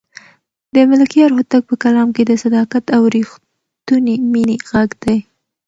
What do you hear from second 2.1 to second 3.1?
کې د صداقت او